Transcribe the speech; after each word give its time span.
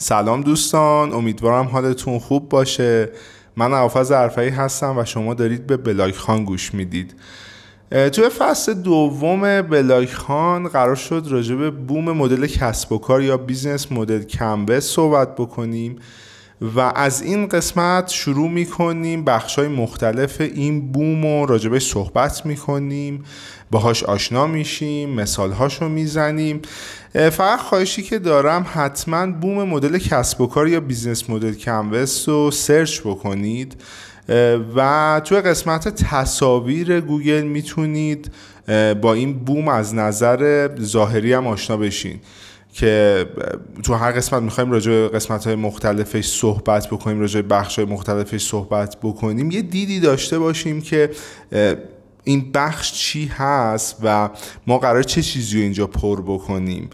سلام 0.00 0.40
دوستان 0.40 1.12
امیدوارم 1.12 1.66
حالتون 1.66 2.18
خوب 2.18 2.48
باشه. 2.48 3.08
من 3.56 3.72
عوافز 3.72 4.12
عرفایی 4.12 4.50
هستم 4.50 4.98
و 4.98 5.04
شما 5.04 5.34
دارید 5.34 5.66
به 5.66 5.76
بلاک 5.76 6.14
خان 6.14 6.44
گوش 6.44 6.74
می‌دید. 6.74 7.14
توی 7.90 8.28
فصل 8.28 8.74
دوم 8.74 9.62
بلاک 9.62 10.12
خان 10.12 10.68
قرار 10.68 10.94
شد 10.94 11.26
راجع 11.30 11.54
به 11.54 11.70
بوم 11.70 12.12
مدل 12.12 12.46
کسب 12.46 12.92
و 12.92 12.98
کار 12.98 13.22
یا 13.22 13.36
business 13.36 13.92
model 13.92 14.22
canvas 14.22 14.80
صحبت 14.80 15.34
بکنیم. 15.34 15.96
و 16.60 16.80
از 16.80 17.22
این 17.22 17.46
قسمت 17.46 18.08
شروع 18.08 18.50
می‌کنیم 18.50 19.24
بخش 19.24 19.58
های 19.58 19.68
مختلف 19.68 20.40
این 20.40 20.92
بوم 20.92 21.26
رو 21.26 21.46
راجبش 21.46 21.90
صحبت 21.90 22.46
می‌کنیم. 22.46 23.24
باهاش 23.70 24.04
آشنا 24.04 24.46
میشیم 24.46 25.10
مثال 25.10 25.52
هاشو 25.52 25.88
می‌زنیم 25.88 26.60
فقط 27.12 27.58
خواهشی 27.58 28.02
که 28.02 28.18
دارم 28.18 28.66
حتما 28.74 29.26
بوم 29.26 29.62
مدل 29.62 29.98
کسب 29.98 30.40
و 30.40 30.46
کار 30.46 30.68
یا 30.68 30.80
business 30.80 31.30
model 31.30 31.54
canvas 31.54 32.28
رو 32.28 32.50
search 32.50 33.00
بکنید. 33.00 33.76
و 34.76 35.20
توی 35.24 35.40
قسمت 35.40 35.88
تصاویر 35.88 37.00
گوگل 37.00 37.42
می‌تونید 37.42 38.30
با 39.00 39.14
این 39.14 39.32
بوم 39.38 39.68
از 39.68 39.94
نظر 39.94 40.68
ظاهری 40.80 41.32
هم 41.32 41.46
آشنا 41.46 41.76
بشین. 41.76 42.20
که 42.72 43.26
تو 43.82 43.94
هر 43.94 44.12
قسمت 44.12 44.42
می‌خوایم 44.42 44.70
راجع 44.70 44.90
به 44.90 45.08
قسمت 45.08 45.46
های 45.46 45.54
مختلفش 45.54 46.26
صحبت 46.26 46.86
بکنیم 46.86 47.20
راجع 47.20 47.40
به 47.40 47.48
بخش 47.48 47.78
های 47.78 47.88
مختلفش 47.88 48.46
صحبت 48.46 48.96
بکنیم. 49.02 49.50
یه 49.50 49.62
دیدی 49.62 50.00
داشته 50.00 50.38
باشیم 50.38 50.80
که 50.80 51.10
این 52.24 52.52
بخش 52.54 52.92
چی 52.92 53.26
هست 53.26 53.96
و 54.02 54.30
ما 54.66 54.78
قرار 54.78 55.02
چه 55.02 55.22
چیزی 55.22 55.56
رو 55.56 55.62
اینجا 55.62 55.86
پر 55.86 56.20
بکنیم. 56.20 56.90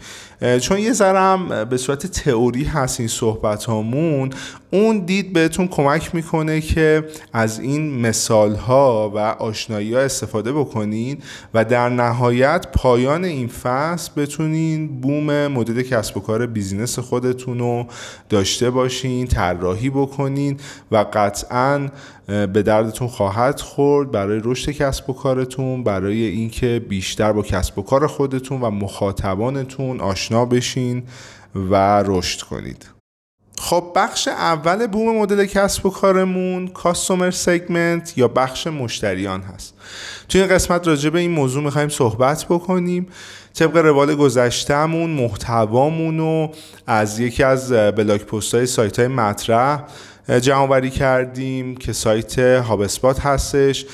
چون 0.61 0.79
یه 0.79 0.93
ذرم 0.93 1.65
به 1.65 1.77
صورت 1.77 2.07
تئوری 2.07 2.63
هست 2.63 2.99
این 2.99 3.09
صحبت 3.09 3.63
هامون 3.63 4.29
اون 4.71 4.99
دید 4.99 5.33
بهتون 5.33 5.67
کمک 5.67 6.15
می‌کنه 6.15 6.61
که 6.61 7.05
از 7.33 7.59
این 7.59 8.01
مثال 8.01 8.55
ها 8.55 9.11
و 9.15 9.17
آشنایی 9.19 9.93
ها 9.93 9.99
استفاده 9.99 10.53
بکنین 10.53 11.17
و 11.53 11.65
در 11.65 11.89
نهایت 11.89 12.67
پایان 12.73 13.25
این 13.25 13.47
فصل 13.47 14.11
بتونین 14.17 15.01
بوم 15.01 15.47
مدل 15.47 15.81
کسب 15.81 16.17
و 16.17 16.19
کار 16.19 16.45
بیزینس 16.45 16.99
خودتون 16.99 17.59
رو 17.59 17.85
داشته 18.29 18.69
باشین 18.69 19.27
طراحی 19.27 19.89
بکنین 19.89 20.59
و 20.91 21.05
قطعا 21.13 21.89
به 22.27 22.63
دردتون 22.63 23.07
خواهد 23.07 23.59
خورد 23.59 24.11
برای 24.11 24.41
رشد 24.43 24.71
کسب 24.71 25.09
و 25.09 25.13
کارتون 25.13 25.83
برای 25.83 26.23
اینکه 26.23 26.85
بیشتر 26.89 27.31
با 27.31 27.41
کسب 27.41 27.79
و 27.79 27.81
کار 27.81 28.07
خودتون 28.07 28.61
و 28.61 28.69
مخاطبانتون 28.69 29.99
آشنا 29.99 30.34
بشین 30.43 31.03
و 31.55 32.03
رشد 32.05 32.41
کنید. 32.41 32.85
خب 33.57 33.91
بخش 33.95 34.27
اول 34.27 34.87
بوم 34.87 35.17
مدل 35.17 35.45
کسب 35.45 35.85
و 35.85 35.89
کارمون 35.89 36.67
کاستومر 36.67 37.31
سگمنت 37.31 38.17
یا 38.17 38.27
بخش 38.27 38.67
مشتریان 38.67 39.41
هست. 39.41 39.73
توی 40.29 40.41
این 40.41 40.49
قسمت 40.49 40.87
راجع 40.87 41.09
به 41.09 41.19
این 41.19 41.31
موضوع 41.31 41.63
می‌خوایم 41.63 41.89
صحبت 41.89 42.45
بکنیم. 42.45 43.07
طبق 43.53 43.77
روال 43.77 44.15
گذشتهمون 44.15 45.09
محتوامون 45.09 46.17
رو 46.17 46.51
از 46.87 47.19
یکی 47.19 47.43
از 47.43 47.71
بلاک 47.71 48.25
پست 48.25 48.55
های 48.55 48.65
سایت 48.65 48.99
های 48.99 49.07
مطرح 49.07 49.83
جمعوری 50.29 50.89
کردیم 50.89 51.75
که 51.75 51.93
سایت 51.93 52.39
هابسپات 52.39 53.19
هستش 53.19 53.85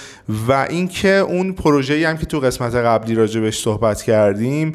و 0.48 0.68
اینکه 0.70 1.10
اون 1.10 1.54
پروژه‌ای 1.54 2.04
هم 2.04 2.18
که 2.18 2.26
تو 2.26 2.40
قسمت 2.40 2.76
قبلی 2.76 3.16
راجبش 3.16 3.60
صحبت 3.60 4.02
کردیم 4.02 4.72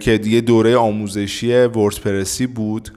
که 0.00 0.18
دیگه 0.18 0.40
دوره 0.40 0.76
آموزشی 0.76 1.52
وردپرسی 1.52 2.46
بود 2.46 2.92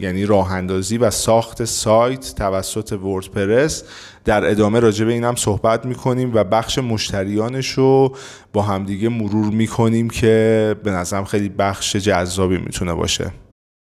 یعنی 0.00 0.26
راه 0.26 0.52
اندازی 0.52 0.98
و 0.98 1.10
ساخت 1.10 1.64
سایت 1.64 2.34
توسط 2.34 2.92
وردپرس 2.92 3.84
در 4.24 4.50
ادامه 4.50 4.80
راجع 4.80 5.04
به 5.04 5.12
این 5.12 5.24
هم 5.24 5.34
صحبت 5.34 5.86
می‌کنیم 5.86 6.30
و 6.34 6.44
بخش 6.44 6.78
مشتریانش 6.78 7.70
رو 7.70 8.16
با 8.52 8.62
همدیگه 8.62 9.08
مرور 9.08 9.52
می‌کنیم 9.54 10.10
که 10.10 10.76
به 10.84 10.90
نظرم 10.90 11.24
خیلی 11.24 11.48
بخش 11.48 11.96
جذابی 11.96 12.58
می‌تونه 12.58 12.94
باشه. 12.94 13.32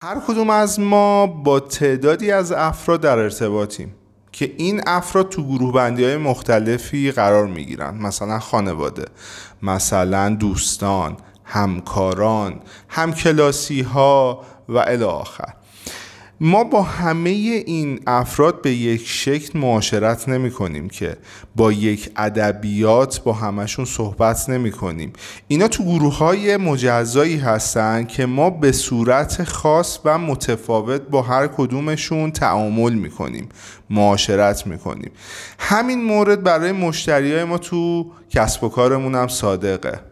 هر 0.05 0.21
کدوم 0.27 0.51
از 0.51 0.81
ما 0.81 1.27
با 1.27 1.61
تعدادی 1.61 2.33
از 2.33 2.53
افراد 2.53 3.01
در 3.01 3.19
ارتباطیم 3.19 3.95
که 4.33 4.55
این 4.57 4.81
افراد 4.87 5.29
تو 5.29 5.45
گروه 5.47 5.73
بندی 5.73 6.05
های 6.05 6.17
مختلفی 6.17 7.13
قرار 7.13 7.47
می 7.47 7.65
گیرن 7.65 7.95
مثلا 7.95 8.39
خانواده 8.39 9.05
مثلا 9.63 10.29
دوستان 10.29 11.17
همکاران 11.45 12.61
همکلاسی 12.89 13.83
ها 13.83 14.45
و 14.69 14.79
الی 14.79 15.05
آخر. 15.05 15.53
ما 16.45 16.65
با 16.65 16.83
همه 16.83 17.31
این 17.31 18.01
افراد 18.07 18.63
به 18.63 18.73
یک 18.73 19.03
شکل 19.07 19.59
معاشرت 19.59 20.29
نمی 20.29 20.51
کنیم 20.51 20.89
که 20.89 21.17
با 21.57 21.73
یک 21.73 22.11
ادبیات 22.17 23.23
با 23.23 23.33
همشون 23.33 23.85
صحبت 23.85 24.51
نمی 24.51 24.73
کنیم. 24.73 25.13
اینا 25.49 25.69
تو 25.69 25.85
گروه 25.85 26.17
های 26.17 26.57
مجزایی 26.57 27.37
هستن 27.37 28.05
که 28.05 28.27
ما 28.27 28.51
به 28.51 28.73
صورت 28.73 29.45
خاص 29.45 29.99
و 30.05 30.19
متفاوت 30.19 31.03
با 31.03 31.23
هر 31.23 31.47
کدومشون 31.47 32.31
تعامل 32.31 32.93
می 32.93 33.11
کنیم 33.11 33.49
معاشرت 33.91 34.67
می 34.67 34.79
کنیم. 34.79 35.11
همین 35.59 36.05
مورد 36.05 36.43
برای 36.43 36.73
مشتری 36.73 37.35
های 37.35 37.45
ما 37.45 37.59
تو 37.59 38.11
کسب 38.31 38.65
و 38.65 38.69
کارمون 38.69 39.15
هم 39.15 39.29
صادقه. 39.29 40.12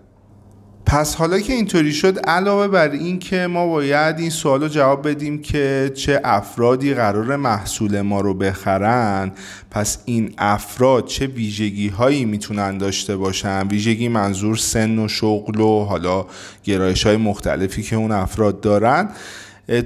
پس 0.91 1.15
حالا 1.15 1.41
که 1.41 1.53
اینطوری 1.53 1.93
شد 1.93 2.19
علاوه 2.19 2.69
بر 2.69 2.91
این 2.91 3.19
که 3.19 3.47
ما 3.47 3.67
باید 3.67 4.19
این 4.19 4.31
سوال 4.31 4.63
رو 4.63 4.69
جواب 4.69 5.09
بدیم 5.09 5.43
که 5.43 5.93
چه 5.95 6.21
افرادی 6.25 6.95
قرار 6.95 7.37
محصول 7.37 8.01
ما 8.01 8.21
رو 8.21 8.35
بخرن 8.35 9.33
پس 9.71 9.99
این 10.05 10.35
افراد 10.39 11.07
چه 11.07 11.27
ویژگی 11.27 11.89
هایی 11.89 12.25
می‌تونن 12.25 12.79
داشته 12.79 13.17
باشن؟ 13.17 13.69
ویژگی 13.69 14.09
منظور 14.09 14.57
سن 14.57 14.99
و 14.99 15.09
شغل 15.09 15.61
و 15.61 15.85
حالا 15.85 16.27
گرایش 16.65 17.07
های 17.07 17.17
مختلفی 17.17 17.83
که 17.83 17.97
اون 17.97 18.13
افراد 18.13 18.61
دارن. 18.61 19.09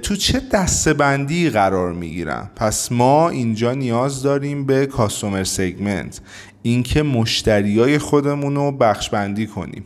تو 0.02 0.16
چه 0.16 0.42
دستبندی 0.52 1.50
قرار 1.50 1.92
می‌گیرن؟ 1.92 2.50
پس 2.56 2.92
ما 2.92 3.28
اینجا 3.28 3.72
نیاز 3.72 4.22
داریم 4.22 4.66
به 4.66 4.86
کاستومر 4.86 5.44
سگمنت 5.44 6.20
اینکه 6.62 7.02
مشتریای 7.02 7.98
خودمون 7.98 8.54
رو 8.54 8.72
بخش 8.72 9.10
بندی 9.10 9.46
کنیم. 9.46 9.84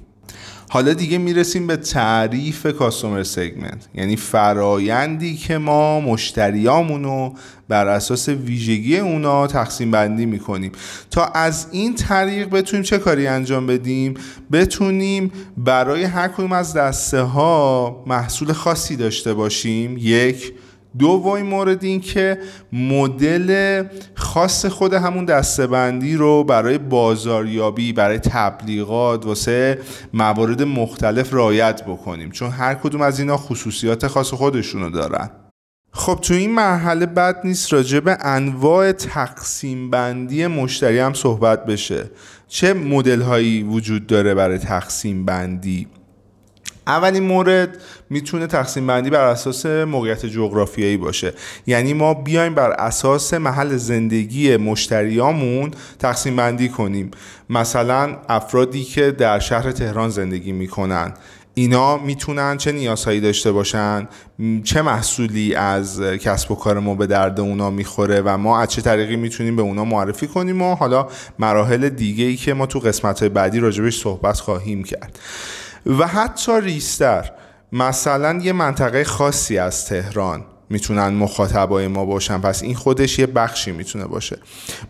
حالا 0.71 0.93
دیگه 0.93 1.19
می‌رسیم 1.19 1.67
به 1.67 1.77
تعریف 1.77 2.67
کاستومر 2.67 3.23
سگمنت 3.23 3.89
یعنی 3.95 4.17
فرایندی 4.17 5.37
که 5.37 5.59
ما 5.59 6.01
مشتریامونو 6.01 7.33
بر 7.69 7.87
اساس 7.87 8.29
ویژگی 8.29 8.99
اونا 8.99 9.47
تقسیم 9.47 9.91
بندی 9.91 10.27
می‌کنیم. 10.27 10.73
تا 11.11 11.25
از 11.25 11.67
این 11.73 11.95
طریق 11.95 12.51
بتونیم 12.51 12.83
چه 12.83 12.99
کاری 12.99 13.27
انجام 13.27 13.67
بدیم؟ 13.67 14.15
بتونیم 14.53 15.33
برای 15.57 16.05
هر 16.05 16.29
کدوم 16.29 16.53
از 16.53 16.75
دسته 16.75 17.21
ها 17.21 18.05
محصول 18.07 18.53
خاصی 18.53 18.97
داشته 18.97 19.35
باشیم. 19.35 19.97
یک 19.99 20.53
دومین 20.99 21.47
مورد 21.47 21.85
این 21.85 22.01
که 22.01 22.39
مدل 22.73 23.85
خاص 24.15 24.67
خود 24.67 24.95
همون 24.95 25.25
دستبندی 25.25 26.17
رو 26.17 26.45
برای 26.45 26.79
بازاریابی 26.79 27.93
برای 27.93 28.19
تبلیغات 28.19 29.27
واسه 29.27 29.79
موارد 30.13 30.63
مختلف 30.63 31.35
رایت 31.35 31.85
بکنیم. 31.85 32.31
چون 32.31 32.51
هر 32.51 32.75
کدوم 32.75 33.03
از 33.03 33.19
اینا 33.19 33.37
خصوصیات 33.37 34.07
خاص 34.07 34.31
خودشونو 34.31 34.91
دارن. 34.91 35.31
خب 35.93 36.19
تو 36.23 36.35
این 36.35 36.55
مرحله 36.55 37.07
بد 37.07 37.41
نیست 37.45 37.73
راجع 37.73 38.01
به 38.01 38.19
انواع 38.21 38.93
تقسیم 38.93 39.91
بندی 39.91 40.47
مشتری 40.47 40.99
هم 40.99 41.13
صحبت 41.13 41.67
بشه. 41.67 42.11
چه 42.49 42.75
مدل 42.75 43.21
هایی 43.21 43.63
وجود 43.63 44.07
داره 44.07 44.35
برای 44.35 44.59
تقسیم 44.59 45.25
بندی؟ 45.25 45.87
اولین 46.89 47.23
مورد 47.23 47.83
می‌تونه 48.11 48.47
تقسیم 48.47 48.87
بندی 48.87 49.11
بر 49.11 49.25
اساس 49.25 49.67
موقعیت 49.67 50.27
جغرافیایی 50.27 50.97
باشه. 50.97 51.33
یعنی 51.67 51.93
ما 51.93 52.15
بیایم 52.15 52.55
بر 52.55 52.71
اساس 52.71 53.35
محل 53.35 53.77
زندگی 53.77 54.57
مشتریامون 54.57 55.71
تقسیم 55.99 56.37
بندی 56.37 56.69
کنیم. 56.69 57.11
مثلا 57.51 58.17
افرادی 58.29 58.85
که 58.85 59.11
در 59.11 59.39
شهر 59.39 59.73
تهران 59.73 60.09
زندگی 60.09 60.53
می‌کنن. 60.53 61.15
اینا 61.55 61.99
می‌تونن 61.99 62.57
چه 62.57 62.73
نیازهایی 62.73 63.21
داشته 63.21 63.53
باشن 63.53 64.09
چه 64.65 64.83
محصولی 64.83 65.55
از 65.55 66.01
کسب 66.01 66.51
و 66.51 66.55
کار 66.55 66.79
ما 66.79 66.95
به 66.95 67.07
درد 67.07 67.41
اونا 67.41 67.71
می‌خوره 67.71 68.23
و 68.25 68.37
ما 68.37 68.61
از 68.61 68.69
چه 68.69 68.83
طریقی 68.83 69.17
می‌تونیم 69.17 69.57
به 69.57 69.63
اونا 69.63 69.85
معرفی 69.85 70.27
کنیم 70.27 70.63
و 70.63 70.75
حالا 70.75 71.09
مراحل 71.39 71.89
دیگه 71.89 72.25
ای 72.25 72.37
که 72.37 72.55
ما 72.55 72.67
تو 72.67 72.79
قسمت 72.79 73.25
بعدی 73.25 73.61
راجبش 73.61 74.01
صحبت 74.01 74.41
خواهیم 74.41 74.85
کرد. 74.85 75.19
و 75.87 76.07
حتی 76.07 76.61
ریستر 76.61 77.31
مثلا 77.73 78.39
یه 78.43 78.53
منطقه 78.53 79.05
خاصی 79.05 79.59
از 79.59 79.87
تهران 79.87 80.45
می‌تونن 80.71 81.09
مخاطبای 81.09 81.89
ما 81.89 82.05
باشن. 82.05 82.39
پس 82.39 82.63
این 82.63 82.75
خودش 82.75 83.19
یه 83.19 83.27
بخشی 83.27 83.73
می‌تونه 83.73 84.05
باشه. 84.05 84.39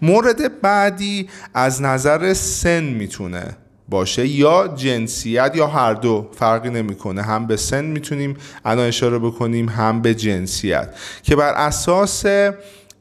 مورد 0.03 0.61
بعدی 0.61 1.29
از 1.55 1.83
نظر 1.83 2.35
سن 2.35 2.85
می‌تونه 2.85 3.57
باشه 3.89 4.27
یا 4.27 4.69
جنسیت 4.69 5.53
یا 5.55 5.67
هر 5.67 5.95
دو 5.95 6.29
فرقی 6.33 6.71
نمی‌کنه. 6.71 7.23
هم 7.23 7.47
به 7.47 7.57
سن 7.57 7.85
می‌تونیم 7.85 8.37
الان 8.65 8.87
اشاره 8.87 9.19
بکنیم 9.19 9.69
هم 9.69 10.03
به 10.03 10.15
جنسیت. 10.15 10.95
که 11.23 11.37
بر 11.37 11.53
اساس 11.53 12.25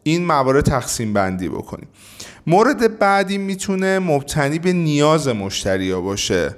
این 0.03 0.25
موارد 0.25 0.65
تقسیم 0.65 1.13
بندی 1.13 1.49
بکنیم. 1.49 1.87
مورد 2.47 2.99
بعدی 2.99 3.37
می‌تونه 3.37 3.99
مبتنی 3.99 4.59
به 4.59 4.73
نیاز 4.73 5.27
مشتری 5.27 5.93
باشه. 5.93 6.55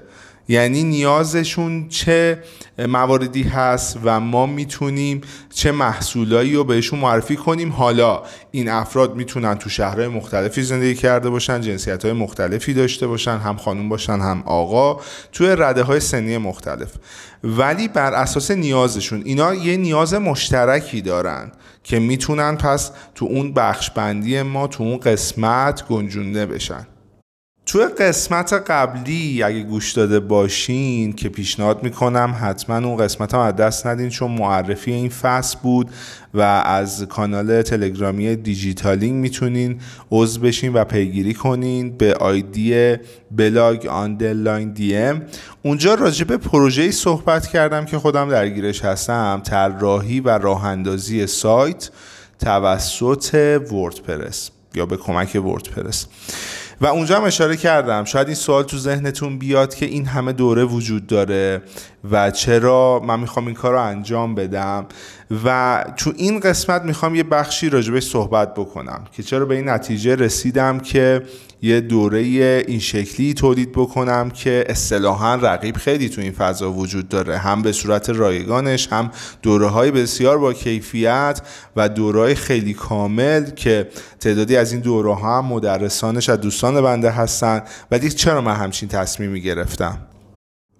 یعنی 0.49 0.83
نیازشون 0.83 1.87
چه 1.89 2.43
مواردی 2.77 3.43
هست 3.43 3.99
و 4.03 4.19
ما 4.19 4.45
می‌تونیم 4.45 5.21
چه 5.53 5.71
محصولایی 5.71 6.55
رو 6.55 6.63
بهشون 6.63 6.99
معرفی 6.99 7.35
کنیم. 7.35 7.71
حالا 7.71 8.23
این 8.51 8.69
افراد 8.69 9.15
می‌تونن 9.15 9.55
تو 9.55 9.69
شهرهای 9.69 10.07
مختلفی 10.07 10.61
زندگی 10.61 10.95
کرده 10.95 11.29
باشن 11.29 11.61
جنسیت 11.61 12.05
های 12.05 12.13
مختلفی 12.13 12.73
داشته 12.73 13.07
باشن 13.07 13.37
هم 13.37 13.57
خانوم 13.57 13.89
باشن 13.89 14.19
هم 14.19 14.43
آقا 14.45 15.01
تو 15.31 15.45
رده 15.45 15.83
های 15.83 15.99
سنی 15.99 16.37
مختلف. 16.37 16.91
ولی 17.43 17.87
بر 17.87 18.13
اساس 18.13 18.51
نیازشون 18.51 19.21
اینا 19.25 19.53
یه 19.53 19.77
نیاز 19.77 20.13
مشترکی 20.13 21.01
دارن 21.01 21.51
که 21.83 21.99
می‌تونن 21.99 22.55
پس 22.55 22.91
تو 23.15 23.25
اون 23.25 23.53
بخش 23.53 23.89
بندی 23.89 24.41
ما 24.41 24.67
تو 24.67 24.83
اون 24.83 24.97
قسمت 24.97 25.87
گنجونده 25.87 26.45
بشن. 26.45 26.87
توی 27.71 27.85
قسمت 27.85 28.53
قبلی 28.53 29.43
اگه 29.43 29.63
گوش 29.63 29.91
داده 29.91 30.19
باشین 30.19 31.13
که 31.13 31.29
پیشنهاد 31.29 31.83
می‌کنم 31.83 32.35
حتما 32.41 32.87
اون 32.87 32.97
قسمت 32.97 33.33
هم 33.33 33.39
از 33.39 33.55
دست 33.55 33.87
ندین 33.87 34.09
چون 34.09 34.31
معرفی 34.31 34.91
این 34.91 35.09
فصل 35.09 35.57
بود 35.63 35.89
و 36.33 36.41
از 36.65 37.03
کانال 37.03 37.61
تلگرامی 37.61 38.35
دیجیتالینگ 38.35 39.15
می‌تونین 39.15 39.79
عضو 40.11 40.41
بشین 40.41 40.73
و 40.73 40.83
پیگیری 40.83 41.33
کنین 41.33 41.97
به 41.97 42.13
آیدی 42.13 42.95
blog 43.31 43.87
underline 43.87 44.73
dm. 44.73 45.21
اونجا 45.63 45.93
راجع 45.93 46.25
به 46.25 46.37
پروژه‌ای 46.37 46.91
صحبت 46.91 47.47
کردم 47.47 47.85
که 47.85 47.97
خودم 47.97 48.29
درگیرش 48.29 48.85
هستم. 48.85 49.41
طراحی 49.45 50.19
و 50.19 50.29
راه 50.29 50.65
اندازی 50.65 51.27
سایت 51.27 51.89
توسط 52.39 53.61
وردپرس. 53.71 54.51
یا 54.75 54.85
به 54.85 54.97
کمک 54.97 55.41
وردپرس 55.45 56.07
و 56.81 56.85
اونجا 56.85 57.17
هم 57.17 57.23
اشاره 57.23 57.57
کردم 57.57 58.03
شاید 58.03 58.27
این 58.27 58.35
سوال 58.35 58.63
تو 58.63 58.77
ذهنتون 58.77 59.37
بیاد 59.37 59.75
که 59.75 59.85
این 59.85 60.05
همه 60.05 60.33
دوره 60.33 60.63
وجود 60.63 61.07
داره. 61.07 61.61
و 62.11 62.31
چرا 62.31 63.01
من 63.05 63.19
می‌خوام 63.19 63.45
این 63.45 63.55
کار 63.55 63.73
رو 63.73 63.81
انجام 63.81 64.35
بدم؟ 64.35 64.85
و 65.45 65.85
تو 65.97 66.13
این 66.15 66.39
قسمت 66.39 66.81
می‌خوام 66.81 67.15
یه 67.15 67.23
بخشی 67.23 67.69
راجبش 67.69 68.03
صحبت 68.03 68.53
بکنم 68.53 69.03
که 69.11 69.23
چرا 69.23 69.45
به 69.45 69.55
این 69.55 69.69
نتیجه 69.69 70.15
رسیدم 70.15 70.79
که 70.79 71.21
یه 71.61 71.81
دوره 71.81 72.19
این 72.19 72.79
شکلی 72.79 73.33
تولید 73.33 73.71
بکنم 73.71 74.29
که 74.29 74.65
اصطلاحا 74.67 75.35
رقیب 75.35 75.77
خیلی 75.77 76.09
تو 76.09 76.21
این 76.21 76.31
فضا 76.31 76.71
وجود 76.71 77.09
داره. 77.09 77.37
هم 77.37 77.61
به 77.61 77.71
صورت 77.71 78.09
رایگانش 78.09 78.87
هم 78.91 79.11
دوره 79.41 79.67
های 79.67 79.91
بسیار 79.91 80.37
با 80.37 80.53
کیفیت 80.53 81.41
و 81.75 81.89
دوره 81.89 82.33
خیلی 82.35 82.73
کامل 82.73 83.49
که 83.49 83.89
تعدادی 84.19 84.57
از 84.57 84.71
این 84.71 84.81
دوره 84.81 85.13
ها 85.13 85.37
هم 85.37 85.45
مدرسانش 85.45 86.29
از 86.29 86.41
دوستان 86.41 86.81
بنده 86.81 87.11
هستن. 87.11 87.61
ولی 87.91 88.09
چرا 88.09 88.41
من 88.41 88.55
همچین 88.55 88.89
تصمیمی 88.89 89.41
گرفتم؟ 89.41 89.97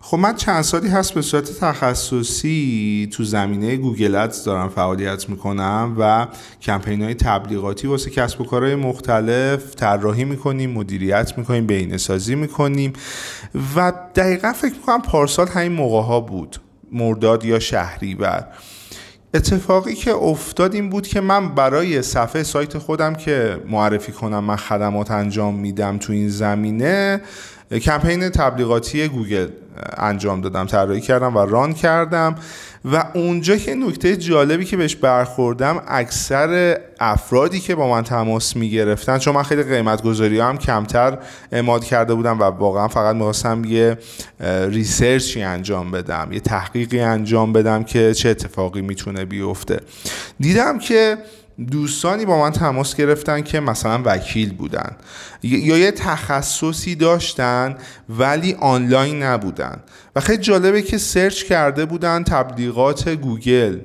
خب 0.01 0.17
من 0.17 0.35
چند 0.35 0.61
سالی 0.61 0.87
هست 0.87 1.13
به 1.13 1.21
صورت 1.21 1.59
تخصصی 1.59 3.09
تو 3.11 3.23
زمینه 3.23 3.75
گوگل 3.75 4.15
ادز 4.15 4.43
دارم 4.43 4.69
فعالیت 4.69 5.29
می‌کنم 5.29 5.95
و 5.99 6.27
کمپین 6.61 7.01
های 7.01 7.13
تبلیغاتی 7.13 7.87
واسه 7.87 8.09
کسب 8.09 8.41
و 8.41 8.43
کارهای 8.43 8.75
مختلف 8.75 9.75
طراحی 9.75 10.25
می‌کنیم 10.25 10.71
مدیریت 10.71 11.37
می‌کنیم 11.37 11.67
بینه 11.67 11.97
سازی 11.97 12.35
می‌کنیم 12.35 12.93
و 13.75 13.93
دقیقا 14.15 14.53
فکر 14.53 14.73
می‌کنم 14.73 15.01
پارسال 15.01 15.47
همین 15.47 15.71
موقع 15.71 16.01
ها 16.01 16.19
بود 16.19 16.57
مرداد 16.91 17.45
یا 17.45 17.59
شهریور. 17.59 18.47
اتفاقی 19.33 19.95
که 19.95 20.11
افتاد 20.11 20.73
این 20.73 20.89
بود 20.89 21.07
که 21.07 21.21
من 21.21 21.55
برای 21.55 22.01
صفحه 22.01 22.43
سایت 22.43 22.77
خودم 22.77 23.15
که 23.15 23.63
معرفی 23.67 24.11
کنم 24.11 24.43
من 24.43 24.55
خدمات 24.55 25.11
انجام 25.11 25.55
میدم 25.55 25.97
تو 25.97 26.13
این 26.13 26.29
زمینه 26.29 27.21
کمپین 27.71 28.29
تبلیغاتی 28.29 29.07
گوگل 29.07 29.47
انجام 29.97 30.41
دادم 30.41 30.65
طراحی 30.65 31.01
کردم 31.01 31.35
و 31.35 31.39
ران 31.39 31.73
کردم. 31.73 32.35
و 32.85 33.03
اونجا 33.13 33.55
که 33.55 33.75
نکته 33.75 34.17
جالبی 34.17 34.65
که 34.65 34.77
بهش 34.77 34.95
برخوردم 34.95 35.81
اکثر 35.87 36.77
افرادی 36.99 37.59
که 37.59 37.75
با 37.75 37.89
من 37.89 38.03
تماس 38.03 38.55
می 38.55 38.69
گرفتن 38.69 39.17
چون 39.17 39.35
من 39.35 39.43
خیلی 39.43 39.63
قیمت 39.63 40.01
گذاری 40.01 40.39
هم 40.39 40.57
کمتر 40.57 41.17
اماد 41.51 41.83
کرده 41.83 42.13
بودم 42.13 42.39
و 42.39 42.43
واقعا 42.43 42.87
فقط 42.87 43.15
می‌خواستم 43.15 43.63
یه 43.65 43.97
research 44.69 45.33
ی 45.33 45.41
انجام 45.41 45.91
بدم 45.91 46.29
یه 46.31 46.39
تحقیقی 46.39 46.99
انجام 46.99 47.53
بدم 47.53 47.83
که 47.83 48.13
چه 48.13 48.29
اتفاقی 48.29 48.81
می‌تونه 48.81 49.25
بیفته. 49.25 49.79
دیدم 50.39 50.79
که 50.79 51.17
دوستانی 51.71 52.25
با 52.25 52.39
من 52.39 52.51
تماس 52.51 52.95
گرفتن 52.95 53.41
که 53.41 53.59
مثلا 53.59 54.01
وکیل 54.05 54.53
بودن. 54.53 54.95
یا 55.43 55.77
یه 55.77 55.91
تخصصی 55.91 56.95
داشتن 56.95 57.75
ولی 58.09 58.53
آنلاین 58.53 59.23
نبودن. 59.23 59.83
و 60.15 60.19
خیلی 60.19 60.41
جالبه 60.41 60.81
که 60.81 60.97
search 60.97 61.43
کرده 61.43 61.85
بودن 61.85 62.23
تبلیغات 62.23 63.09
گوگل 63.09 63.79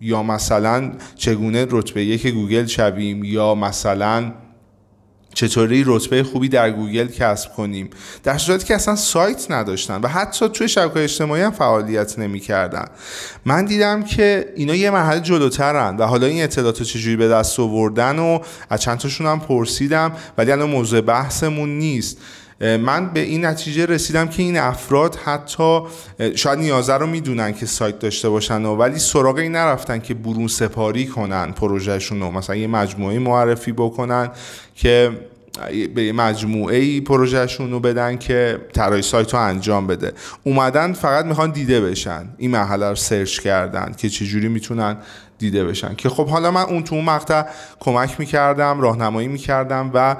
یا 0.00 0.22
مثلا 0.22 0.92
چگونه 1.16 1.66
رتبه 1.70 2.04
یک 2.04 2.26
گوگل 2.26 2.66
شویم 2.66 3.24
یا 3.24 3.54
مثلا 3.54 4.32
چطوری 5.34 5.84
رتبه 5.86 6.22
خوبی 6.22 6.48
در 6.48 6.70
گوگل 6.70 7.06
کسب 7.06 7.52
کنیم؟ 7.52 7.90
در 8.22 8.38
صورتی 8.38 8.66
که 8.66 8.74
اصلا 8.74 8.96
سایت 8.96 9.50
نداشتن 9.50 10.00
و 10.00 10.08
حتی 10.08 10.48
توی 10.48 10.68
شبکه 10.68 11.04
اجتماعی 11.04 11.42
هم 11.42 11.50
فعالیت 11.50 12.18
نمی‌کردن. 12.18 12.84
من 13.44 13.64
دیدم 13.64 14.02
که 14.02 14.52
اینا 14.56 14.74
یه 14.74 14.90
مرحله 14.90 15.20
جلوترن 15.20 15.96
و 15.96 16.06
حالا 16.06 16.26
این 16.26 16.42
اطلاعات 16.42 16.78
رو 16.78 16.84
چجوری 16.84 17.16
به 17.16 17.28
دست 17.28 17.60
آوردن 17.60 18.18
و 18.18 18.38
از 18.70 18.80
چند 18.80 18.98
تاشون 18.98 19.26
هم 19.26 19.40
پرسیدم 19.40 20.12
ولی 20.38 20.52
الان 20.52 20.70
موضوع 20.70 21.00
بحثمون 21.00 21.78
نیست. 21.78 22.18
من 22.60 23.10
به 23.12 23.20
این 23.20 23.44
نتیجه 23.44 23.86
رسیدم 23.86 24.28
که 24.28 24.42
این 24.42 24.56
افراد 24.56 25.14
حتی 25.14 25.80
شاید 26.34 26.58
نیازه 26.58 26.94
رو 26.94 27.06
می‌دونن 27.06 27.52
که 27.52 27.66
سایت 27.66 27.98
داشته 27.98 28.28
باشن 28.28 28.64
ولی 28.64 28.98
سراغ 28.98 29.36
این 29.36 29.52
نرفتن 29.52 29.98
که 29.98 30.14
برون 30.14 30.48
سپاری 30.48 31.06
کنن 31.06 31.52
پروژهشون 31.52 32.20
رو 32.20 32.30
مثلا 32.30 32.56
یه 32.56 32.66
مجموعه 32.66 33.18
معرفی 33.18 33.72
بکنن 33.72 34.30
که 34.74 35.10
به 35.94 36.12
مجموعه 36.12 36.76
ای 36.76 37.00
پروژهشون 37.00 37.70
رو 37.70 37.80
بدن 37.80 38.16
که 38.16 38.60
طراحی 38.72 39.02
سایت 39.02 39.34
رو 39.34 39.40
انجام 39.40 39.86
بده. 39.86 40.12
اومدن 40.44 40.92
فقط 40.92 41.24
می‌خوان 41.24 41.50
دیده 41.50 41.80
بشن. 41.80 42.28
این 42.38 42.50
مرحله 42.50 42.88
رو 42.88 42.94
سرچ 42.94 43.40
کردن 43.40 43.94
که 43.96 44.08
چجوری 44.08 44.48
می‌تونن 44.48 44.96
دیده 45.38 45.64
بشن. 45.64 45.94
که 45.94 46.08
خب 46.08 46.28
حالا 46.28 46.50
من 46.50 46.62
اون 46.62 46.82
تو 46.82 46.94
اون 46.94 47.04
مقطع 47.04 47.42
کمک 47.80 48.20
می‌کردم 48.20 48.80
راهنمایی 48.80 49.28
می‌کردم 49.28 49.90
و 49.94 50.16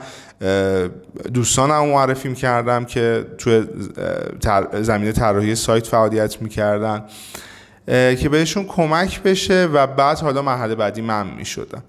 دوستانم 1.35 1.87
معرفی 1.87 2.29
می‌کردم 2.29 2.85
که 2.85 3.27
توی 3.39 3.65
زمینه 4.83 5.13
طراحی 5.13 5.55
سایت 5.55 5.87
فعالیت 5.87 6.43
می‌کردن 6.43 7.05
که 7.87 8.29
بهشون 8.31 8.65
کمک 8.65 9.23
بشه 9.23 9.69
و 9.73 9.87
بعد 9.87 10.19
حالا 10.19 10.43
مرحله 10.43 10.75
بعدی 10.75 11.01
من 11.01 11.27
می‌شدم. 11.27 11.83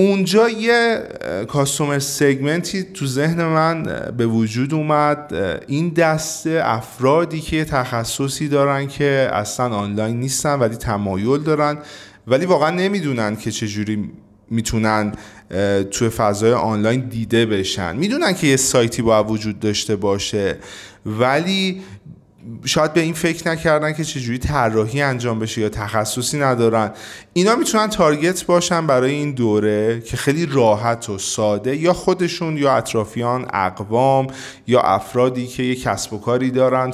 اونجا 0.00 0.48
یه 0.48 1.02
کاستومر 1.48 1.98
سگمنتی 1.98 2.82
تو 2.82 3.06
ذهن 3.06 3.44
من 3.44 3.82
به 4.16 4.26
وجود 4.26 4.74
اومد. 4.74 5.34
این 5.68 5.88
دسته 5.88 6.60
افرادی 6.64 7.40
که 7.40 7.64
تخصصی 7.64 8.48
دارن 8.48 8.88
که 8.88 9.30
اصلا 9.32 9.66
آنلاین 9.66 10.20
نیستن 10.20 10.58
ولی 10.58 10.76
تمایل 10.76 11.42
دارن 11.42 11.78
ولی 12.26 12.46
واقعا 12.46 12.70
نمی‌دونن 12.70 13.36
که 13.36 13.50
چجوری 13.50 14.10
می‌تونن 14.50 15.12
توی 15.90 16.08
فضای 16.08 16.52
آنلاین 16.52 17.00
دیده 17.00 17.46
بشن. 17.46 17.96
می‌دونن 17.96 18.34
که 18.34 18.46
یه 18.46 18.56
سایتی 18.56 19.02
باید 19.02 19.30
وجود 19.30 19.60
داشته 19.60 19.96
باشه 19.96 20.56
ولی 21.06 21.82
شاید 22.64 22.92
به 22.92 23.00
این 23.00 23.14
فکر 23.14 23.48
نکردن 23.48 23.92
که 23.92 24.04
چجوری 24.04 24.38
طراحی 24.38 25.02
انجام 25.02 25.38
بشه 25.38 25.60
یا 25.60 25.68
تخصصی 25.68 26.38
ندارن. 26.38 26.90
اینا 27.32 27.56
می‌تونن 27.56 27.86
target 27.86 28.44
باشن 28.44 28.86
برای 28.86 29.10
این 29.10 29.32
دوره 29.32 30.00
که 30.00 30.16
خیلی 30.16 30.46
راحت 30.46 31.10
و 31.10 31.18
ساده 31.18 31.76
یا 31.76 31.92
خودشون 31.92 32.56
یا 32.56 32.76
اطرافیان 32.76 33.46
اقوام 33.52 34.26
یا 34.66 34.80
افرادی 34.80 35.46
که 35.46 35.62
یه 35.62 35.74
کسب 35.74 36.12
و 36.12 36.18
کاری 36.18 36.50
دارن 36.50 36.92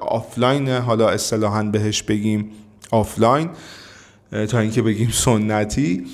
آفلاین 0.00 0.68
حالا 0.68 1.08
اصطلاحا 1.08 1.62
بهش 1.62 2.02
بگیم 2.02 2.50
آفلاین 2.90 3.48
تا 4.48 4.58
اینکه 4.58 4.82
بگیم 4.82 5.10
سنتی. 5.10 6.06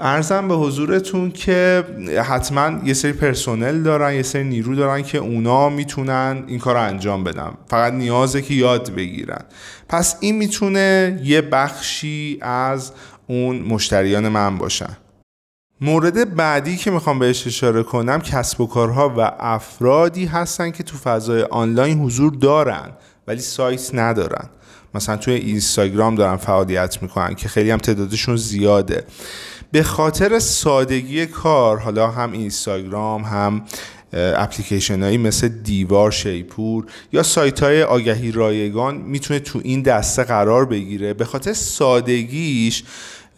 عرضم 0.00 0.48
به 0.48 0.54
حضورتون 0.54 1.30
که 1.30 1.84
حتما 2.28 2.80
یه 2.84 2.94
سری 2.94 3.12
پرسنل 3.12 3.82
دارن 3.82 4.14
یه 4.14 4.22
سری 4.22 4.44
نیرو 4.44 4.74
دارن 4.74 5.02
که 5.02 5.18
اونا 5.18 5.68
می‌تونن 5.68 6.44
این 6.46 6.58
کار 6.58 6.74
رو 6.74 6.80
انجام 6.80 7.24
بدن. 7.24 7.50
فقط 7.68 7.92
نیازه 7.92 8.42
که 8.42 8.54
یاد 8.54 8.94
بگیرن. 8.94 9.44
پس 9.88 10.16
این 10.20 10.36
می‌تونه 10.36 11.20
یه 11.24 11.40
بخشی 11.40 12.38
از 12.42 12.92
اون 13.26 13.58
مشتریان 13.58 14.28
من 14.28 14.58
باشن 14.58 14.96
مورد 15.80 16.34
بعدی 16.34 16.76
که 16.76 16.90
می‌خوام 16.90 17.18
بهش 17.18 17.46
اشاره 17.46 17.82
کنم 17.82 18.20
کسب 18.20 18.60
و 18.60 18.66
کارها 18.66 19.14
و 19.18 19.32
افرادی 19.38 20.24
هستن 20.24 20.70
که 20.70 20.82
تو 20.82 20.96
فضای 20.96 21.42
آنلاین 21.42 21.98
حضور 21.98 22.32
دارن 22.32 22.90
ولی 23.26 23.40
سایت 23.40 23.90
ندارن. 23.94 24.48
مثلا 24.94 25.16
توی 25.16 25.34
اینستاگرام 25.34 26.14
دارن 26.14 26.36
فعالیت 26.36 27.02
می‌کنن 27.02 27.34
که 27.34 27.48
خیلی 27.48 27.70
هم 27.70 27.78
تعدادشون 27.78 28.36
زیاده. 28.36 29.04
به 29.74 29.82
خاطر 29.82 30.38
سادگی 30.38 31.26
کار 31.26 31.78
حالا 31.78 32.10
هم 32.10 32.32
اینستاگرام 32.32 33.22
هم 33.22 33.62
اپلیکیشن 34.12 35.02
هایی 35.02 35.18
مثل 35.18 35.48
دیوار 35.48 36.10
شیپور 36.10 36.86
یا 37.12 37.22
سایت 37.22 37.62
های 37.62 37.82
آگهی 37.82 38.32
رایگان 38.32 38.96
می‌تونه 38.96 39.40
تو 39.40 39.60
این 39.64 39.82
دسته 39.82 40.24
قرار 40.24 40.64
بگیره. 40.64 41.14
به 41.14 41.24
خاطر 41.24 41.52
سادگیش 41.52 42.84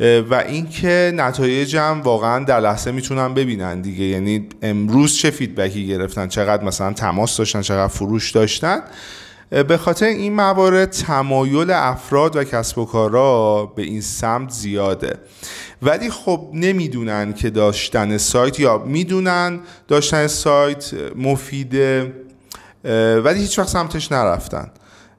و 0.00 0.44
اینکه 0.48 1.12
نتایجم 1.14 2.00
واقعا 2.04 2.44
در 2.44 2.60
لحظه 2.60 2.90
می‌تونن 2.90 3.34
ببینن 3.34 3.80
دیگه. 3.80 4.04
یعنی 4.04 4.48
امروز 4.62 5.16
چه 5.16 5.30
فیدبکی 5.30 5.86
گرفتن؟ 5.86 6.28
چقدر 6.28 6.64
مثلا 6.64 6.92
تماس 6.92 7.36
داشتن؟ 7.36 7.62
چقدر 7.62 7.88
فروش 7.88 8.30
داشتن؟ 8.30 8.80
به 9.50 9.76
خاطر 9.76 10.06
این 10.06 10.32
موارد 10.32 10.90
تمایل 10.90 11.70
افراد 11.70 12.36
و 12.36 12.44
کسب 12.44 12.78
و 12.78 12.84
کارا 12.84 13.66
به 13.66 13.82
این 13.82 14.00
سمت 14.00 14.50
زیاده. 14.50 15.18
ولی 15.82 16.10
خب 16.10 16.50
نمی‌دونن 16.54 17.32
که 17.32 17.50
داشتن 17.50 18.18
سایت 18.18 18.60
یا 18.60 18.78
می‌دونن 18.78 19.60
داشتن 19.88 20.26
سایت 20.26 20.90
مفیده 21.16 22.12
ولی 23.24 23.40
هیچ 23.40 23.58
وقت 23.58 23.68
سمتش 23.68 24.12
نرفتن. 24.12 24.70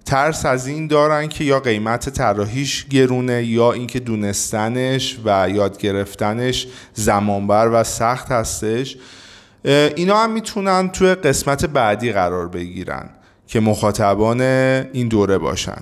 ترس 0.06 0.46
از 0.46 0.68
این 0.68 0.88
دارن 0.88 1.28
که 1.28 1.44
یا 1.44 1.60
قیمت 1.60 2.10
طراحیش 2.10 2.86
گرونه 2.86 3.44
یا 3.44 3.72
اینکه 3.72 4.00
دونستنش 4.00 5.20
و 5.26 5.50
یاد 5.50 5.78
گرفتنش 5.78 6.68
زمانبر 6.94 7.70
و 7.74 7.84
سخت 7.84 8.32
هستش. 8.32 8.98
اینا 9.66 10.18
هم 10.18 10.32
می‌تونن 10.32 10.90
توی 10.90 11.16
قسمت 11.16 11.66
بعدی 11.66 12.12
قرار 12.12 12.48
بگیرن. 12.48 13.10
که 13.48 13.60
مخاطبان 13.60 14.42
این 14.42 15.08
دوره 15.08 15.38
باشن. 15.38 15.82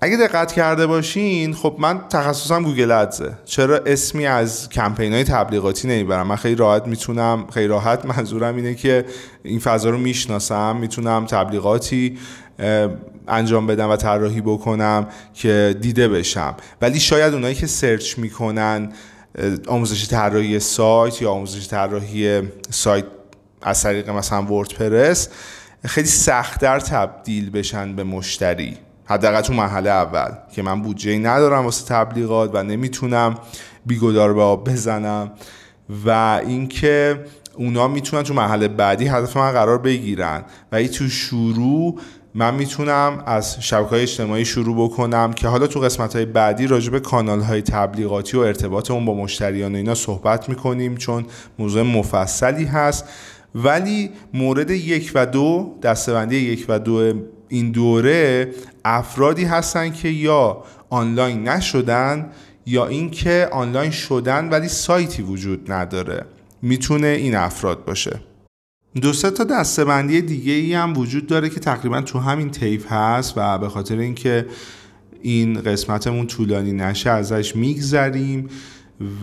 اگه 0.00 0.16
دقت 0.16 0.52
کرده 0.52 0.86
باشین 0.86 1.54
خب 1.54 1.76
من 1.78 2.00
تخصصم 2.10 2.62
گوگل 2.62 2.90
ادزه. 2.90 3.32
چرا 3.44 3.80
اسمی 3.86 4.26
از 4.26 4.68
کمپین 4.68 5.12
های 5.12 5.24
تبلیغاتی 5.24 5.88
نمی‌برم؟ 5.88 6.26
من 6.26 6.36
خیلی 6.36 6.54
راحت 6.54 6.86
می‌تونم 6.86 7.46
خیلی 7.54 7.66
راحت 7.66 8.06
منظورم 8.16 8.56
اینه 8.56 8.74
که 8.74 9.04
این 9.42 9.58
فضا 9.58 9.90
رو 9.90 9.98
می‌شناسم 9.98 10.76
می‌تونم 10.76 11.26
تبلیغاتی 11.26 12.18
انجام 13.28 13.66
بدم 13.66 13.90
و 13.90 13.96
طراحی 13.96 14.40
بکنم 14.40 15.06
که 15.34 15.76
دیده 15.80 16.08
بشم. 16.08 16.56
ولی 16.80 17.00
شاید 17.00 17.34
اونایی 17.34 17.54
که 17.54 17.66
سرچ 17.66 18.18
می‌کنن 18.18 18.92
آموزش 19.66 20.08
طراحی 20.08 20.60
سایت 20.60 21.22
یا 21.22 21.30
آموزش 21.30 21.68
طراحی 21.68 22.42
سایت 22.70 23.04
از 23.62 23.82
طریق 23.82 24.10
مثلا 24.10 24.42
وردپرس 24.42 25.28
خیلی 25.84 26.06
سختتر 26.06 26.80
تبدیل 26.80 27.50
بشن 27.50 27.96
به 27.96 28.04
مشتری. 28.04 28.76
حداقل 29.04 29.40
تو 29.40 29.52
مرحله 29.52 29.90
اول 29.90 30.30
که 30.54 30.62
من 30.62 30.82
بودجه 30.82 31.18
ندارم 31.18 31.64
واسه 31.64 31.84
تبلیغات 31.86 32.50
و 32.54 32.62
نمی‌تونم 32.62 33.34
بیگدار 33.86 34.34
به 34.34 34.42
آب 34.42 34.70
بزنم. 34.70 35.32
و 36.06 36.40
اینکه 36.46 37.24
اونا 37.54 37.88
می‌تونن 37.88 38.22
تو 38.22 38.34
مرحله 38.34 38.68
بعدی 38.68 39.08
هدف 39.08 39.36
من 39.36 39.52
قرار 39.52 39.78
بگیرن. 39.78 40.44
و 40.72 40.76
ای 40.76 40.88
تو 40.88 41.08
شروع 41.08 41.98
من 42.34 42.54
می‌تونم 42.54 43.22
از 43.26 43.56
شبکه 43.60 43.90
های 43.90 44.02
اجتماعی 44.02 44.44
شروع 44.44 44.88
بکنم 44.88 45.32
که 45.32 45.48
حالا 45.48 45.66
تو 45.66 45.80
قسمت 45.80 46.16
های 46.16 46.24
بعدی 46.24 46.66
راجع 46.66 46.90
به 46.90 47.00
کانال 47.00 47.40
های 47.40 47.62
تبلیغاتی 47.62 48.36
و 48.36 48.40
ارتباط 48.40 48.90
اون 48.90 49.04
با 49.04 49.14
مشتریان 49.14 49.76
اینا 49.76 49.94
صحبت 49.94 50.48
می‌کنیم 50.48 50.96
چون 50.96 51.26
موضوع 51.58 51.82
مفصلی 51.82 52.64
هست. 52.64 53.08
ولی 53.54 54.10
مورد 54.34 54.70
یک 54.70 55.12
و 55.14 55.26
دو 55.26 55.78
دستبندی 55.82 56.36
یک 56.36 56.66
و 56.68 56.78
دو 56.78 57.12
این 57.48 57.70
دوره 57.70 58.52
افرادی 58.84 59.44
هستن 59.44 59.92
که 59.92 60.08
یا 60.08 60.64
آنلاین 60.90 61.48
نشدن 61.48 62.30
یا 62.66 62.86
اینکه 62.86 63.48
آنلاین 63.52 63.90
شدن 63.90 64.48
ولی 64.48 64.68
سایتی 64.68 65.22
وجود 65.22 65.72
نداره. 65.72 66.24
می‌تونه 66.62 67.06
این 67.06 67.34
افراد 67.34 67.84
باشه. 67.84 68.20
دو 69.00 69.12
سه 69.12 69.30
تا 69.30 69.44
دسته‌بندی 69.44 70.22
دیگه 70.22 70.52
ای 70.52 70.74
هم 70.74 70.98
وجود 70.98 71.26
داره 71.26 71.48
که 71.48 71.60
تقریبا 71.60 72.00
تو 72.00 72.18
همین 72.18 72.50
تیپ 72.50 72.92
هست 72.92 73.34
و 73.36 73.58
به 73.58 73.68
خاطر 73.68 73.98
اینکه 73.98 74.46
این 75.22 75.60
قسمتمون 75.60 76.26
طولانی 76.26 76.72
نشه 76.72 77.10
ازش 77.10 77.56
میگذریم. 77.56 78.48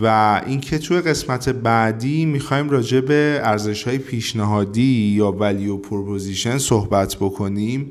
و 0.02 0.42
اینکه 0.46 0.78
توی 0.78 1.00
قسمت 1.00 1.48
بعدی 1.48 2.24
می‌خوایم 2.24 2.70
راجع 2.70 3.00
به 3.00 3.40
ارزش 3.42 3.82
های 3.82 3.98
پیشنهادی 3.98 5.14
یا 5.16 5.32
value 5.32 5.76
proposition 5.76 6.58
صحبت 6.58 7.16
بکنیم. 7.16 7.86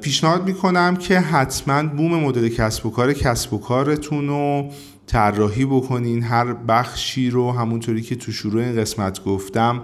پیشنهاد 0.00 0.46
می‌کنم 0.46 0.96
که 0.96 1.20
حتما 1.20 1.82
بوم 1.82 2.14
مدل 2.14 2.48
کسب 2.48 2.86
و 2.86 2.90
کار 2.90 3.12
کسب 3.12 3.54
و 3.54 3.58
کارتون 3.58 4.28
رو 4.28 4.70
طراحی 5.06 5.64
بکنین. 5.64 6.22
هر 6.22 6.52
بخشی 6.52 7.30
رو 7.30 7.52
همونطوری 7.52 8.02
که 8.02 8.16
تو 8.16 8.32
شروع 8.32 8.62
این 8.62 8.76
قسمت 8.76 9.24
گفتم 9.24 9.82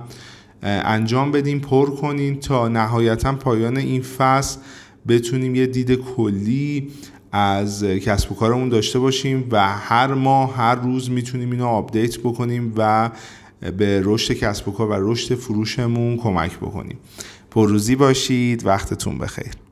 انجام 0.63 1.33
بدیم 1.33 1.61
پر 1.61 1.91
کنین 1.91 2.41
تا 2.41 2.69
نهایتا 2.69 3.33
پایان 3.33 3.77
این 3.77 4.03
فصل 4.03 4.61
بتونیم 5.09 5.55
یه 5.55 5.67
دید 5.67 5.93
کلی 5.95 6.89
از 7.33 7.85
کسب 7.85 8.33
و 8.33 8.35
کارمون 8.35 8.69
داشته 8.69 8.99
باشیم 8.99 9.49
و 9.51 9.69
هر 9.77 10.15
ماه 10.15 10.57
هر 10.57 10.75
روز 10.75 11.11
می‌تونیم 11.11 11.51
اینو 11.51 11.67
update 11.67 12.19
بکنیم 12.19 12.73
و 12.77 13.11
به 13.77 14.01
رشد 14.05 14.35
کسب 14.35 14.69
و 14.69 14.73
کار 14.73 14.89
و 14.89 15.13
رشد 15.13 15.35
فروشمون 15.35 16.17
کمک 16.17 16.57
بکنیم. 16.57 16.99
پرروزی 17.51 17.97
باشید 17.97 18.67
وقتتون 18.67 19.19
بخیر. 19.19 19.68